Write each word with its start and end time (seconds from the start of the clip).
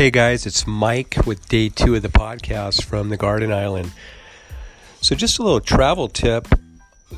Hey 0.00 0.10
guys, 0.10 0.46
it's 0.46 0.66
Mike 0.66 1.18
with 1.26 1.46
day 1.50 1.68
two 1.68 1.94
of 1.94 2.00
the 2.00 2.08
podcast 2.08 2.84
from 2.84 3.10
the 3.10 3.18
Garden 3.18 3.52
Island. 3.52 3.92
So, 5.02 5.14
just 5.14 5.38
a 5.38 5.42
little 5.42 5.60
travel 5.60 6.08
tip. 6.08 6.48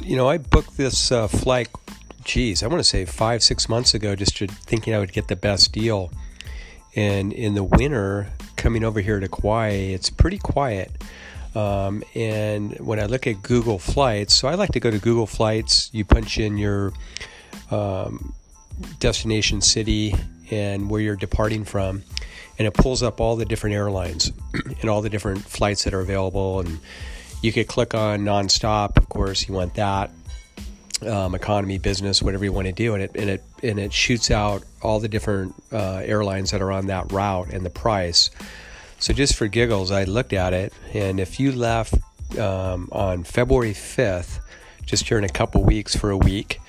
You 0.00 0.16
know, 0.16 0.28
I 0.28 0.38
booked 0.38 0.76
this 0.76 1.12
uh, 1.12 1.28
flight, 1.28 1.68
geez, 2.24 2.60
I 2.60 2.66
want 2.66 2.80
to 2.80 2.84
say 2.84 3.04
five, 3.04 3.40
six 3.44 3.68
months 3.68 3.94
ago, 3.94 4.16
just 4.16 4.36
to, 4.38 4.48
thinking 4.48 4.96
I 4.96 4.98
would 4.98 5.12
get 5.12 5.28
the 5.28 5.36
best 5.36 5.70
deal. 5.70 6.10
And 6.96 7.32
in 7.32 7.54
the 7.54 7.62
winter, 7.62 8.32
coming 8.56 8.82
over 8.82 9.00
here 9.00 9.20
to 9.20 9.28
Kauai, 9.28 9.68
it's 9.68 10.10
pretty 10.10 10.38
quiet. 10.38 10.90
Um, 11.54 12.02
and 12.16 12.76
when 12.80 12.98
I 12.98 13.06
look 13.06 13.28
at 13.28 13.42
Google 13.42 13.78
Flights, 13.78 14.34
so 14.34 14.48
I 14.48 14.56
like 14.56 14.72
to 14.72 14.80
go 14.80 14.90
to 14.90 14.98
Google 14.98 15.28
Flights, 15.28 15.88
you 15.92 16.04
punch 16.04 16.36
in 16.36 16.58
your 16.58 16.92
um, 17.70 18.34
destination 18.98 19.60
city 19.60 20.16
and 20.52 20.88
where 20.90 21.00
you're 21.00 21.16
departing 21.16 21.64
from 21.64 22.04
and 22.58 22.68
it 22.68 22.74
pulls 22.74 23.02
up 23.02 23.20
all 23.20 23.36
the 23.36 23.44
different 23.44 23.74
airlines 23.74 24.30
and 24.80 24.90
all 24.90 25.02
the 25.02 25.10
different 25.10 25.42
flights 25.42 25.84
that 25.84 25.94
are 25.94 26.00
available. 26.00 26.60
And 26.60 26.78
you 27.42 27.52
could 27.52 27.66
click 27.66 27.94
on 27.94 28.20
nonstop, 28.20 28.96
of 28.96 29.08
course, 29.08 29.48
you 29.48 29.54
want 29.54 29.74
that. 29.74 30.10
Um, 31.04 31.34
economy, 31.34 31.78
business, 31.78 32.22
whatever 32.22 32.44
you 32.44 32.52
want 32.52 32.68
to 32.68 32.72
do, 32.72 32.94
and 32.94 33.02
it 33.02 33.10
and 33.16 33.28
it 33.28 33.42
and 33.60 33.80
it 33.80 33.92
shoots 33.92 34.30
out 34.30 34.62
all 34.82 35.00
the 35.00 35.08
different 35.08 35.52
uh, 35.72 35.96
airlines 35.96 36.52
that 36.52 36.62
are 36.62 36.70
on 36.70 36.86
that 36.86 37.10
route 37.10 37.52
and 37.52 37.66
the 37.66 37.70
price. 37.70 38.30
So 39.00 39.12
just 39.12 39.34
for 39.34 39.48
giggles, 39.48 39.90
I 39.90 40.04
looked 40.04 40.32
at 40.32 40.52
it, 40.52 40.72
and 40.94 41.18
if 41.18 41.40
you 41.40 41.50
left 41.50 41.94
um, 42.38 42.88
on 42.92 43.24
February 43.24 43.72
fifth, 43.72 44.38
just 44.86 45.08
here 45.08 45.18
in 45.18 45.24
a 45.24 45.28
couple 45.28 45.64
weeks 45.64 45.96
for 45.96 46.10
a 46.10 46.16
week, 46.16 46.60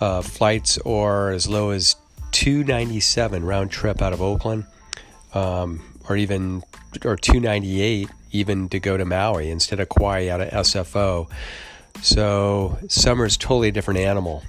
uh, 0.00 0.22
flights 0.22 0.76
are 0.78 1.30
as 1.30 1.46
low 1.46 1.70
as 1.70 1.94
two 2.30 2.64
ninety 2.64 3.00
seven 3.00 3.44
round 3.44 3.70
trip 3.70 4.00
out 4.02 4.12
of 4.12 4.22
Oakland 4.22 4.64
um, 5.34 5.82
or 6.08 6.16
even 6.16 6.62
or 7.04 7.16
298 7.16 8.08
even 8.32 8.68
to 8.68 8.80
go 8.80 8.96
to 8.96 9.04
Maui 9.04 9.50
instead 9.50 9.80
of 9.80 9.88
Kauai 9.88 10.28
out 10.28 10.40
of 10.40 10.48
SFO. 10.50 11.30
So 12.02 12.78
summer's 12.88 13.36
totally 13.36 13.68
a 13.68 13.72
different 13.72 14.00
animal 14.00 14.42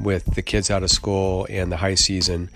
with 0.00 0.34
the 0.34 0.42
kids 0.42 0.70
out 0.70 0.82
of 0.82 0.90
school 0.90 1.46
and 1.50 1.70
the 1.70 1.76
high 1.76 1.94
season. 1.94 2.50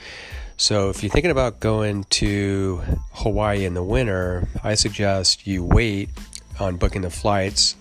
So 0.56 0.90
if 0.90 1.02
you're 1.02 1.10
thinking 1.10 1.30
about 1.30 1.60
going 1.60 2.04
to 2.04 2.82
Hawaii 3.12 3.64
in 3.64 3.74
the 3.74 3.82
winter, 3.82 4.48
I 4.62 4.74
suggest 4.74 5.46
you 5.46 5.64
wait 5.64 6.10
on 6.58 6.76
booking 6.76 7.02
the 7.02 7.10
flights 7.10 7.76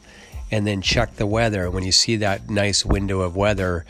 and 0.52 0.66
then 0.66 0.82
check 0.82 1.16
the 1.16 1.26
weather. 1.26 1.70
When 1.72 1.84
you 1.84 1.92
see 1.92 2.18
that 2.18 2.50
nice 2.50 2.86
window 2.86 3.22
of 3.22 3.36
weather, 3.36 3.86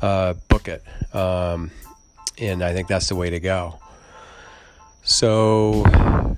uh, 0.00 0.34
book 0.48 0.68
it. 0.68 0.82
Um, 1.14 1.70
and 2.40 2.62
I 2.62 2.72
think 2.72 2.88
that's 2.88 3.08
the 3.08 3.16
way 3.16 3.30
to 3.30 3.40
go. 3.40 3.78
So, 5.02 5.84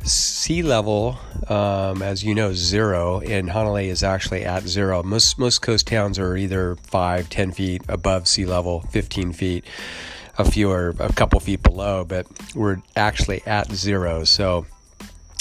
sea 0.04 0.62
level, 0.62 1.18
um, 1.48 2.00
as 2.00 2.24
you 2.24 2.34
know, 2.34 2.52
zero, 2.52 3.20
and 3.20 3.48
Hanalei 3.48 3.86
is 3.86 4.02
actually 4.02 4.44
at 4.44 4.66
zero. 4.68 5.02
Most 5.02 5.38
most 5.38 5.62
coast 5.62 5.86
towns 5.86 6.18
are 6.18 6.36
either 6.36 6.76
five, 6.76 7.28
ten 7.28 7.52
feet 7.52 7.82
above 7.88 8.28
sea 8.28 8.46
level, 8.46 8.80
fifteen 8.90 9.32
feet. 9.32 9.64
A 10.38 10.50
few 10.50 10.70
are 10.70 10.94
a 10.98 11.12
couple 11.12 11.38
feet 11.40 11.62
below, 11.62 12.04
but 12.04 12.26
we're 12.54 12.78
actually 12.96 13.42
at 13.46 13.70
zero. 13.72 14.24
So, 14.24 14.66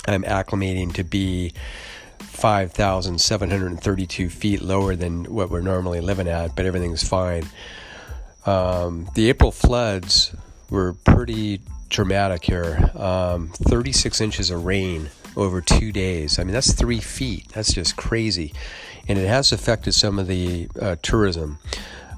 I'm 0.08 0.24
acclimating 0.24 0.94
to 0.96 1.04
be 1.04 1.54
5,732 2.20 4.30
feet 4.30 4.62
lower 4.62 4.96
than 4.96 5.26
what 5.26 5.52
we're 5.52 5.62
normally 5.62 6.02
living 6.02 6.28
at, 6.28 6.56
but 6.56 6.66
everything's 6.66 7.08
fine. 7.08 7.44
Um, 8.46 9.08
the 9.14 9.30
April 9.30 9.52
floods 9.52 10.36
were 10.72 10.94
pretty 10.94 11.62
dramatic 11.90 12.46
here. 12.46 12.90
Um, 12.96 13.50
36 13.50 14.20
inches 14.22 14.50
of 14.50 14.66
rain 14.66 15.10
over 15.36 15.62
two 15.62 15.92
days. 15.92 16.40
I 16.40 16.44
mean, 16.44 16.54
that's 16.54 16.74
three 16.74 17.00
feet. 17.00 17.50
That's 17.54 17.74
just 17.74 17.96
crazy. 17.98 18.54
And 19.08 19.20
it 19.20 19.28
has 19.28 19.52
affected 19.52 19.94
some 19.94 20.18
of 20.18 20.28
the 20.28 20.70
uh, 20.82 20.96
tourism. 21.02 21.60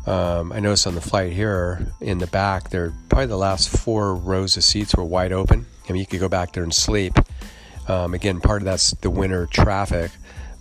Um, 0.06 0.52
I 0.52 0.60
noticed 0.60 0.86
on 0.88 0.96
the 0.96 1.02
flight 1.02 1.34
here 1.34 1.88
in 2.00 2.20
the 2.20 2.28
back, 2.28 2.70
there 2.70 2.94
probably 3.10 3.28
the 3.28 3.38
last 3.38 3.70
four 3.70 4.16
rows 4.16 4.56
of 4.58 4.64
seats 4.64 4.96
were 4.96 5.04
wide 5.04 5.32
open. 5.32 5.66
I 5.90 5.92
mean, 5.92 6.00
you 6.00 6.06
could 6.06 6.20
go 6.20 6.30
back 6.30 6.54
there 6.54 6.64
and 6.64 6.74
sleep. 6.74 7.18
Um, 7.88 8.14
again, 8.14 8.40
part 8.40 8.62
of 8.62 8.66
that's 8.66 8.92
the 8.92 9.10
winter 9.10 9.46
traffic 9.48 10.12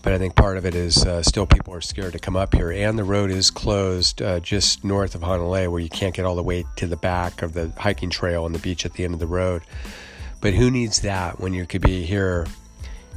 but 0.03 0.13
I 0.13 0.19
think 0.19 0.35
part 0.35 0.57
of 0.57 0.67
it 0.67 0.75
is 0.75 1.05
uh, 1.05 1.23
still 1.23 1.47
people 1.47 1.73
are 1.75 1.81
scared 1.81 2.13
to 2.13 2.19
come 2.19 2.37
up 2.37 2.55
here, 2.55 2.73
and 2.73 2.99
the 2.99 3.05
road 3.05 3.31
is 3.31 3.51
closed 3.51 4.21
uh, 4.21 4.41
just 4.41 4.85
north 4.85 5.15
of 5.15 5.21
Hanalei, 5.21 5.71
where 5.71 5.81
you 5.81 5.89
can't 5.89 6.15
get 6.15 6.25
all 6.25 6.35
the 6.35 6.43
way 6.43 6.65
to 6.77 6.87
the 6.89 6.97
back 6.97 7.43
of 7.43 7.53
the 7.53 7.71
hiking 7.79 8.11
trail 8.11 8.45
and 8.45 8.55
the 8.55 8.59
beach 8.59 8.85
at 8.85 8.95
the 8.95 9.05
end 9.05 9.15
of 9.15 9.21
the 9.21 9.27
road. 9.27 9.63
But 10.41 10.55
who 10.55 10.71
needs 10.71 11.01
that 11.03 11.39
when 11.39 11.55
you 11.55 11.67
could 11.67 11.83
be 11.83 12.05
here 12.05 12.47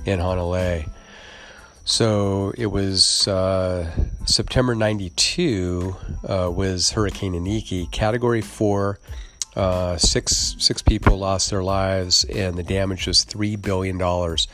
in 0.06 0.20
Hanalei? 0.20 0.88
So 1.86 2.54
it 2.56 2.68
was 2.68 3.28
uh, 3.28 3.92
September 4.26 4.76
'92 4.76 5.96
uh, 6.28 6.52
was 6.54 6.92
Hurricane 6.92 7.34
Iniki, 7.34 7.90
Category 7.92 8.42
Four. 8.42 9.00
Uh, 9.56 9.98
six 9.98 10.56
six 10.60 10.82
people 10.82 11.18
lost 11.18 11.50
their 11.50 11.64
lives, 11.64 12.26
and 12.26 12.58
the 12.58 12.64
damage 12.64 13.08
was 13.08 13.24
three 13.24 13.56
billion 13.56 13.98
dollars. 13.98 14.48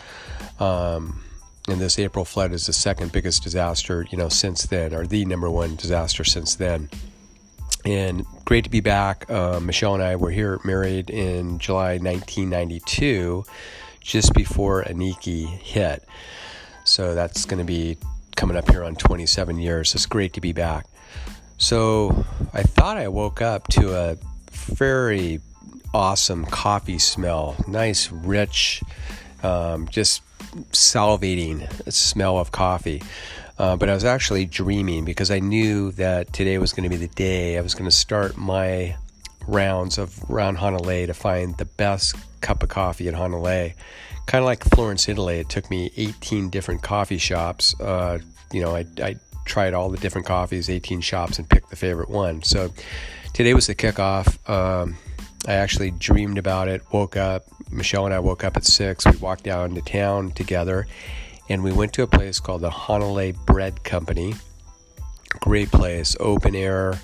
Um, 0.60 1.24
and 1.68 1.80
this 1.80 2.00
April 2.00 2.26
flood 2.26 2.52
is 2.52 2.66
the 2.66 2.74
second 2.74 3.12
biggest 3.12 3.44
disaster, 3.44 4.06
you 4.10 4.18
know, 4.18 4.30
since 4.30 4.64
then, 4.64 4.94
or 4.94 5.06
the 5.06 5.26
number 5.26 5.50
one 5.50 5.76
disaster 5.76 6.24
since 6.24 6.56
then. 6.56 6.90
And 7.86 8.26
great 8.46 8.64
to 8.64 8.70
be 8.70 8.80
back. 8.80 9.30
Uh, 9.30 9.60
Michelle 9.60 9.94
and 9.94 10.04
I 10.04 10.16
were 10.16 10.32
here 10.32 10.60
married 10.64 11.10
in 11.10 11.60
July 11.60 11.98
1992, 11.98 13.44
just 14.00 14.34
before 14.34 14.84
Iniki 14.84 15.48
hit. 15.48 16.04
So 16.84 17.16
that's 17.16 17.46
going 17.46 17.60
to 17.60 17.66
be 17.66 17.98
coming 18.36 18.58
up 18.58 18.70
here 18.70 18.84
on 18.84 18.96
27 18.96 19.60
years. 19.60 19.94
It's 19.94 20.06
great 20.06 20.34
to 20.34 20.42
be 20.42 20.52
back. 20.52 20.86
So 21.58 22.26
I 22.54 22.64
thought 22.64 22.98
I 22.98 23.08
woke 23.08 23.42
up 23.42 23.68
to 23.70 23.96
a 23.96 24.18
very 24.52 25.42
awesome 25.94 26.46
coffee 26.46 26.98
smell, 26.98 27.56
nice, 27.68 28.12
rich, 28.12 28.82
um, 29.44 29.88
just 29.90 30.22
salivating 30.72 31.68
smell 31.92 32.38
of 32.38 32.52
coffee. 32.52 33.02
Uh, 33.58 33.76
but 33.78 33.90
I 33.90 33.94
was 33.94 34.06
actually 34.06 34.46
dreaming 34.46 35.06
because 35.06 35.30
I 35.30 35.40
knew 35.40 35.92
that 35.92 36.34
today 36.34 36.58
was 36.58 36.74
going 36.74 36.84
to 36.84 36.90
be 36.90 36.96
the 36.96 37.14
day 37.14 37.58
I 37.58 37.62
was 37.62 37.76
going 37.76 37.90
to 37.90 37.96
start 37.96 38.36
my 38.38 38.96
rounds 39.48 39.98
of 39.98 40.20
around 40.30 40.58
Hanalei 40.58 41.06
to 41.08 41.14
find 41.14 41.56
the 41.58 41.66
best 41.66 42.16
cup 42.42 42.64
of 42.64 42.70
coffee 42.70 43.08
in 43.08 43.16
Hanalei. 43.16 43.76
Kind 44.26 44.42
of 44.42 44.46
like 44.46 44.64
Florence, 44.64 45.08
Italy. 45.08 45.40
It 45.40 45.50
took 45.50 45.70
me 45.70 45.92
18 45.98 46.50
different 46.50 46.82
coffee 46.82 47.18
shops. 47.18 47.80
Uh, 47.80 48.20
you 48.52 48.62
know, 48.62 48.76
I, 48.76 48.86
I 49.02 49.16
tried 49.46 49.74
all 49.74 49.90
the 49.90 49.98
different 49.98 50.28
coffees, 50.28 50.70
18 50.70 51.02
shops, 51.02 51.38
and 51.38 51.50
picked 51.50 51.70
the 51.70 51.76
favorite 51.76 52.10
one. 52.10 52.44
So 52.44 52.72
today 53.34 53.54
was 53.54 53.68
the 53.68 53.76
kickoff. 53.76 54.50
Um, 54.50 54.98
I 55.48 55.54
actually 55.54 55.92
dreamed 55.92 56.38
about 56.38 56.68
it, 56.68 56.82
woke 56.92 57.18
up. 57.18 57.46
Michelle 57.72 58.06
and 58.06 58.14
I 58.14 58.20
woke 58.20 58.44
up 58.44 58.58
at 58.58 58.66
six. 58.66 59.06
We 59.06 59.18
walked 59.18 59.44
down 59.44 59.74
to 59.76 59.82
town 59.82 60.32
together 60.32 60.88
and 61.50 61.64
we 61.64 61.72
went 61.72 61.94
to 61.94 62.04
a 62.04 62.08
place 62.08 62.40
called 62.40 62.62
the 62.62 62.70
Hanalei 62.70 63.36
Bread 63.46 63.84
Company. 63.84 64.36
Great 65.40 65.72
place, 65.72 66.16
open 66.20 66.56
air, 66.56 67.00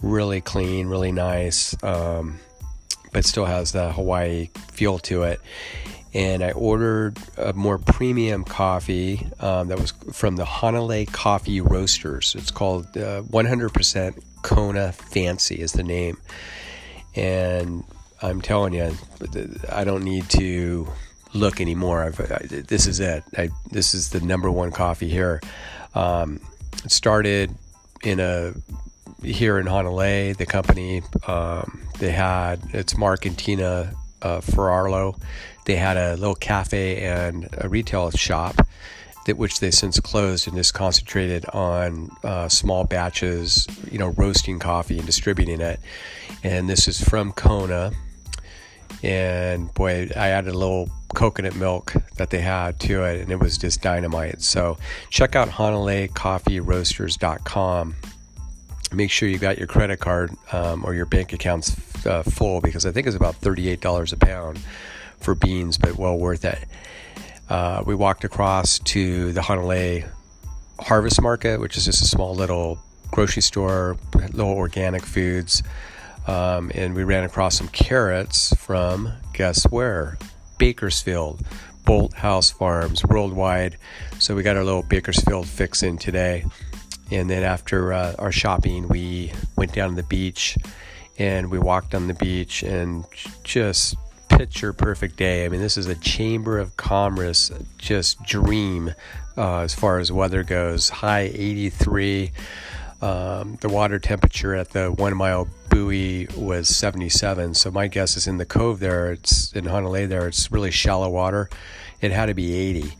really 0.00 0.40
clean, 0.40 0.86
really 0.86 1.12
nice, 1.12 1.74
um, 1.82 2.38
but 3.12 3.24
still 3.24 3.46
has 3.46 3.72
the 3.72 3.92
Hawaii 3.92 4.50
feel 4.70 4.98
to 5.00 5.24
it. 5.24 5.40
And 6.14 6.44
I 6.44 6.52
ordered 6.52 7.18
a 7.38 7.54
more 7.54 7.78
premium 7.78 8.44
coffee 8.44 9.26
um, 9.40 9.68
that 9.68 9.80
was 9.80 9.92
from 10.12 10.36
the 10.36 10.44
Hanalei 10.44 11.10
Coffee 11.10 11.60
Roasters. 11.60 12.34
It's 12.38 12.50
called 12.50 12.86
uh, 12.96 13.22
100% 13.22 14.22
Kona 14.42 14.92
Fancy, 14.92 15.60
is 15.60 15.72
the 15.72 15.82
name 15.82 16.18
and 17.14 17.84
I'm 18.20 18.40
telling 18.40 18.72
you, 18.74 18.92
I 19.70 19.84
don't 19.84 20.04
need 20.04 20.28
to 20.30 20.88
look 21.34 21.60
anymore. 21.60 22.04
I've, 22.04 22.20
I, 22.20 22.46
this 22.46 22.86
is 22.86 23.00
it. 23.00 23.24
I, 23.36 23.50
this 23.70 23.94
is 23.94 24.10
the 24.10 24.20
number 24.20 24.50
one 24.50 24.70
coffee 24.70 25.08
here. 25.08 25.40
Um, 25.94 26.40
it 26.84 26.90
started 26.90 27.54
in 28.02 28.20
a 28.20 28.54
here 29.22 29.58
in 29.58 29.66
Hanalei. 29.66 30.36
The 30.36 30.46
company 30.46 31.02
um, 31.26 31.82
they 31.98 32.10
had 32.10 32.60
it's 32.72 32.96
Mark 32.96 33.26
and 33.26 33.38
Tina 33.38 33.94
uh, 34.22 34.40
Ferraro. 34.40 35.16
They 35.64 35.76
had 35.76 35.96
a 35.96 36.16
little 36.16 36.34
cafe 36.34 37.02
and 37.02 37.48
a 37.58 37.68
retail 37.68 38.10
shop 38.10 38.66
that 39.26 39.36
which 39.36 39.60
they 39.60 39.70
since 39.70 40.00
closed 40.00 40.48
and 40.48 40.56
just 40.56 40.74
concentrated 40.74 41.44
on 41.46 42.10
uh, 42.24 42.48
small 42.48 42.82
batches, 42.84 43.68
you 43.90 43.98
know, 43.98 44.08
roasting 44.08 44.58
coffee 44.58 44.98
and 44.98 45.06
distributing 45.06 45.60
it. 45.60 45.78
And 46.42 46.68
this 46.68 46.88
is 46.88 47.00
from 47.00 47.30
Kona. 47.32 47.92
And 49.02 49.72
boy, 49.74 50.10
I 50.16 50.28
added 50.28 50.54
a 50.54 50.58
little 50.58 50.88
coconut 51.14 51.54
milk 51.56 51.92
that 52.16 52.30
they 52.30 52.40
had 52.40 52.80
to 52.80 53.04
it, 53.04 53.20
and 53.20 53.30
it 53.30 53.38
was 53.38 53.58
just 53.58 53.82
dynamite. 53.82 54.40
So 54.42 54.78
check 55.10 55.36
out 55.36 55.48
HanaleiCoffeeRoasters.com. 55.48 57.96
Make 58.92 59.10
sure 59.10 59.28
you 59.28 59.38
got 59.38 59.58
your 59.58 59.66
credit 59.66 59.98
card 60.00 60.32
um, 60.52 60.82
or 60.84 60.94
your 60.94 61.06
bank 61.06 61.32
accounts 61.32 62.06
uh, 62.06 62.22
full 62.22 62.60
because 62.60 62.86
I 62.86 62.92
think 62.92 63.06
it's 63.06 63.16
about 63.16 63.40
$38 63.40 64.12
a 64.12 64.16
pound 64.16 64.60
for 65.18 65.34
beans, 65.34 65.78
but 65.78 65.96
well 65.96 66.18
worth 66.18 66.44
it. 66.44 66.68
Uh, 67.48 67.82
we 67.84 67.94
walked 67.94 68.24
across 68.24 68.78
to 68.80 69.32
the 69.32 69.40
Hanalei 69.40 70.08
Harvest 70.80 71.20
Market, 71.20 71.60
which 71.60 71.76
is 71.76 71.84
just 71.84 72.02
a 72.02 72.06
small 72.06 72.34
little 72.34 72.78
grocery 73.10 73.42
store, 73.42 73.96
little 74.14 74.52
organic 74.52 75.04
foods. 75.04 75.62
Um, 76.26 76.70
and 76.74 76.94
we 76.94 77.04
ran 77.04 77.24
across 77.24 77.56
some 77.56 77.68
carrots 77.68 78.54
from 78.54 79.12
guess 79.32 79.64
where? 79.64 80.18
Bakersfield, 80.58 81.44
Bolthouse 81.84 82.52
Farms, 82.52 83.04
worldwide. 83.04 83.76
So 84.18 84.34
we 84.34 84.42
got 84.42 84.56
our 84.56 84.64
little 84.64 84.82
Bakersfield 84.84 85.48
fix 85.48 85.82
in 85.82 85.98
today. 85.98 86.44
And 87.10 87.28
then 87.28 87.42
after 87.42 87.92
uh, 87.92 88.14
our 88.18 88.32
shopping, 88.32 88.88
we 88.88 89.32
went 89.56 89.74
down 89.74 89.90
to 89.90 89.96
the 89.96 90.02
beach 90.04 90.56
and 91.18 91.50
we 91.50 91.58
walked 91.58 91.94
on 91.94 92.06
the 92.06 92.14
beach 92.14 92.62
and 92.62 93.04
just 93.44 93.96
picture 94.36 94.72
perfect 94.72 95.16
day. 95.16 95.44
I 95.44 95.48
mean, 95.48 95.60
this 95.60 95.76
is 95.76 95.86
a 95.86 95.94
Chamber 95.94 96.58
of 96.58 96.76
Commerce 96.76 97.50
just 97.78 98.22
dream 98.22 98.94
uh, 99.36 99.60
as 99.60 99.74
far 99.74 99.98
as 99.98 100.10
weather 100.10 100.42
goes. 100.42 100.88
High 100.88 101.30
83. 101.34 102.32
Um, 103.00 103.58
the 103.60 103.68
water 103.68 103.98
temperature 103.98 104.54
at 104.54 104.70
the 104.70 104.90
one 104.90 105.16
mile 105.16 105.48
buoy 105.68 106.28
was 106.36 106.68
77. 106.68 107.54
So 107.54 107.70
my 107.70 107.88
guess 107.88 108.16
is 108.16 108.26
in 108.26 108.38
the 108.38 108.46
cove 108.46 108.80
there, 108.80 109.12
it's 109.12 109.52
in 109.52 109.64
Hanalei 109.64 110.08
there, 110.08 110.28
it's 110.28 110.52
really 110.52 110.70
shallow 110.70 111.10
water. 111.10 111.50
It 112.00 112.12
had 112.12 112.26
to 112.26 112.34
be 112.34 112.54
80. 112.54 112.92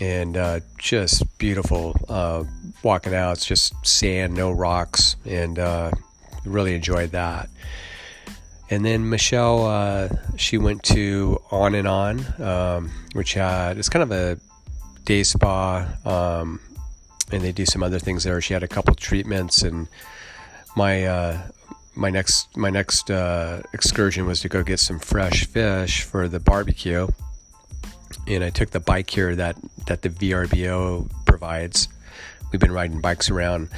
And 0.00 0.36
uh, 0.36 0.60
just 0.78 1.38
beautiful 1.38 1.96
uh, 2.08 2.44
walking 2.82 3.14
out. 3.14 3.32
It's 3.32 3.46
just 3.46 3.74
sand, 3.86 4.34
no 4.34 4.50
rocks, 4.50 5.16
and 5.24 5.58
uh, 5.58 5.90
really 6.44 6.74
enjoyed 6.74 7.10
that. 7.10 7.48
And 8.74 8.84
then 8.84 9.08
Michelle, 9.08 9.66
uh, 9.66 10.08
she 10.34 10.58
went 10.58 10.82
to 10.82 11.40
On 11.52 11.76
and 11.76 11.86
On, 11.86 12.42
um, 12.42 12.90
which 13.12 13.34
had 13.34 13.78
it's 13.78 13.88
kind 13.88 14.02
of 14.02 14.10
a 14.10 14.36
day 15.04 15.22
spa, 15.22 15.86
um, 16.04 16.58
and 17.30 17.40
they 17.40 17.52
do 17.52 17.66
some 17.66 17.84
other 17.84 18.00
things 18.00 18.24
there. 18.24 18.40
She 18.40 18.52
had 18.52 18.64
a 18.64 18.68
couple 18.68 18.92
treatments, 18.96 19.62
and 19.62 19.86
my 20.76 21.04
uh, 21.04 21.42
my 21.94 22.10
next 22.10 22.56
my 22.56 22.68
next 22.68 23.12
uh, 23.12 23.62
excursion 23.72 24.26
was 24.26 24.40
to 24.40 24.48
go 24.48 24.64
get 24.64 24.80
some 24.80 24.98
fresh 24.98 25.46
fish 25.46 26.02
for 26.02 26.26
the 26.26 26.40
barbecue, 26.40 27.06
and 28.26 28.42
I 28.42 28.50
took 28.50 28.70
the 28.70 28.80
bike 28.80 29.08
here 29.08 29.36
that 29.36 29.56
that 29.86 30.02
the 30.02 30.08
VRBO 30.08 31.08
provides. 31.26 31.86
We've 32.54 32.60
been 32.60 32.70
riding 32.70 33.00
bikes 33.00 33.30
around, 33.30 33.70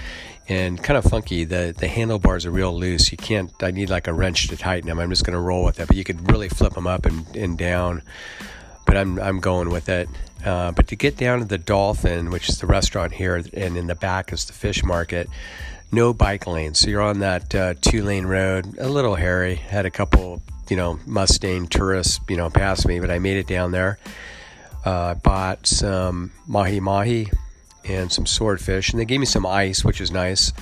and 0.50 0.82
kind 0.82 0.98
of 0.98 1.04
funky. 1.04 1.44
The 1.44 1.74
the 1.74 1.88
handlebars 1.88 2.44
are 2.44 2.50
real 2.50 2.78
loose. 2.78 3.10
You 3.10 3.16
can't. 3.16 3.50
I 3.62 3.70
need 3.70 3.88
like 3.88 4.06
a 4.06 4.12
wrench 4.12 4.48
to 4.48 4.56
tighten 4.58 4.86
them. 4.86 4.98
I'm 4.98 5.08
just 5.08 5.24
going 5.24 5.32
to 5.32 5.40
roll 5.40 5.64
with 5.64 5.80
it. 5.80 5.88
But 5.88 5.96
you 5.96 6.04
could 6.04 6.30
really 6.30 6.50
flip 6.50 6.74
them 6.74 6.86
up 6.86 7.06
and, 7.06 7.26
and 7.34 7.56
down. 7.56 8.02
But 8.84 8.98
I'm 8.98 9.18
I'm 9.18 9.40
going 9.40 9.70
with 9.70 9.88
it. 9.88 10.10
Uh, 10.44 10.72
but 10.72 10.88
to 10.88 10.96
get 10.96 11.16
down 11.16 11.38
to 11.38 11.46
the 11.46 11.56
Dolphin, 11.56 12.28
which 12.28 12.50
is 12.50 12.58
the 12.58 12.66
restaurant 12.66 13.14
here, 13.14 13.36
and 13.36 13.78
in 13.78 13.86
the 13.86 13.94
back 13.94 14.30
is 14.30 14.44
the 14.44 14.52
fish 14.52 14.84
market. 14.84 15.30
No 15.90 16.12
bike 16.12 16.46
lanes, 16.46 16.78
so 16.78 16.90
you're 16.90 17.00
on 17.00 17.20
that 17.20 17.54
uh, 17.54 17.72
two 17.80 18.02
lane 18.02 18.26
road. 18.26 18.76
A 18.78 18.90
little 18.90 19.14
hairy. 19.14 19.54
Had 19.54 19.86
a 19.86 19.90
couple, 19.90 20.42
you 20.68 20.76
know, 20.76 21.00
Mustang 21.06 21.66
tourists, 21.66 22.20
you 22.28 22.36
know, 22.36 22.50
pass 22.50 22.84
me, 22.84 23.00
but 23.00 23.10
I 23.10 23.20
made 23.20 23.38
it 23.38 23.46
down 23.46 23.72
there. 23.72 23.98
Uh, 24.84 25.14
bought 25.14 25.66
some 25.66 26.32
mahi 26.46 26.78
mahi 26.78 27.30
and 27.88 28.10
some 28.10 28.26
swordfish, 28.26 28.90
and 28.90 29.00
they 29.00 29.04
gave 29.04 29.20
me 29.20 29.26
some 29.26 29.46
ice, 29.46 29.84
which 29.84 30.00
is 30.00 30.10
nice. 30.10 30.52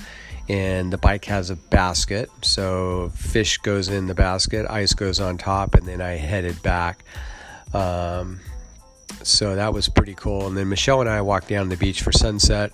And 0.47 0.93
the 0.93 0.99
bike 0.99 1.25
has 1.25 1.49
a 1.49 1.55
basket, 1.55 2.29
so 2.43 3.09
fish 3.15 3.57
goes 3.57 3.89
in 3.89 4.05
the 4.05 4.13
basket, 4.13 4.67
ice 4.69 4.93
goes 4.93 5.19
on 5.19 5.39
top, 5.39 5.73
and 5.73 5.87
then 5.87 6.01
I 6.01 6.17
headed 6.17 6.61
back. 6.61 7.03
Um, 7.73 8.39
so 9.23 9.55
that 9.55 9.73
was 9.73 9.89
pretty 9.89 10.13
cool. 10.13 10.45
And 10.45 10.55
then 10.55 10.69
Michelle 10.69 11.01
and 11.01 11.09
I 11.09 11.21
walked 11.21 11.47
down 11.47 11.69
the 11.69 11.77
beach 11.77 12.03
for 12.03 12.11
sunset. 12.11 12.71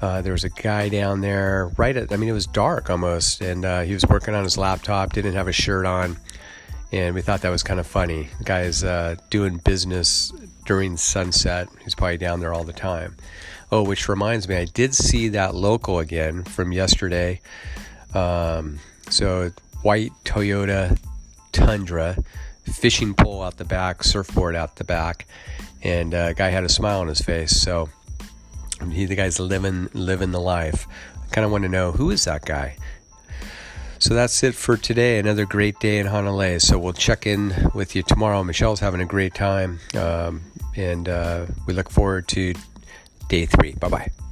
Uh, 0.00 0.22
there 0.22 0.32
was 0.32 0.44
a 0.44 0.50
guy 0.50 0.88
down 0.88 1.20
there 1.20 1.72
right 1.76 1.96
at, 1.96 2.12
I 2.12 2.16
mean, 2.16 2.28
it 2.28 2.32
was 2.32 2.46
dark 2.46 2.90
almost, 2.90 3.40
and 3.40 3.64
uh, 3.64 3.80
he 3.80 3.92
was 3.92 4.06
working 4.06 4.34
on 4.34 4.44
his 4.44 4.56
laptop, 4.56 5.12
didn't 5.12 5.34
have 5.34 5.48
a 5.48 5.52
shirt 5.52 5.86
on, 5.86 6.16
and 6.92 7.14
we 7.14 7.22
thought 7.22 7.40
that 7.40 7.50
was 7.50 7.62
kind 7.64 7.80
of 7.80 7.86
funny. 7.86 8.28
The 8.38 8.44
guy's 8.44 8.84
uh, 8.84 9.16
doing 9.30 9.56
business 9.56 10.32
during 10.64 10.96
sunset. 10.96 11.68
He's 11.82 11.94
probably 11.94 12.18
down 12.18 12.40
there 12.40 12.52
all 12.52 12.64
the 12.64 12.72
time. 12.72 13.16
Oh, 13.72 13.82
which 13.82 14.08
reminds 14.08 14.48
me, 14.48 14.56
I 14.56 14.64
did 14.66 14.94
see 14.94 15.28
that 15.28 15.54
local 15.54 15.98
again 15.98 16.44
from 16.44 16.72
yesterday. 16.72 17.40
Um, 18.14 18.78
so, 19.10 19.50
white 19.82 20.12
Toyota 20.24 20.98
Tundra, 21.52 22.16
fishing 22.64 23.14
pole 23.14 23.42
out 23.42 23.56
the 23.56 23.64
back, 23.64 24.04
surfboard 24.04 24.54
out 24.54 24.76
the 24.76 24.84
back, 24.84 25.26
and 25.82 26.14
uh, 26.14 26.32
guy 26.34 26.50
had 26.50 26.64
a 26.64 26.68
smile 26.68 27.00
on 27.00 27.08
his 27.08 27.20
face. 27.20 27.50
So, 27.50 27.88
he 28.90 29.06
the 29.06 29.16
guy's 29.16 29.40
living 29.40 29.88
living 29.92 30.30
the 30.30 30.40
life. 30.40 30.86
I 31.22 31.34
kind 31.34 31.44
of 31.44 31.50
want 31.50 31.62
to 31.64 31.68
know 31.68 31.92
who 31.92 32.10
is 32.10 32.24
that 32.24 32.44
guy. 32.44 32.76
So 33.98 34.12
that's 34.12 34.42
it 34.42 34.54
for 34.54 34.76
today. 34.76 35.18
Another 35.18 35.46
great 35.46 35.80
day 35.80 35.98
in 35.98 36.06
Hanalei. 36.06 36.60
So 36.60 36.78
we'll 36.78 36.92
check 36.92 37.26
in 37.26 37.70
with 37.74 37.96
you 37.96 38.02
tomorrow. 38.02 38.44
Michelle's 38.44 38.80
having 38.80 39.00
a 39.00 39.06
great 39.06 39.34
time, 39.34 39.80
um, 39.96 40.42
and 40.76 41.08
uh, 41.08 41.46
we 41.66 41.72
look 41.72 41.90
forward 41.90 42.28
to 42.28 42.52
day 43.28 43.46
three. 43.46 43.74
Bye 43.74 43.88
bye. 43.88 44.23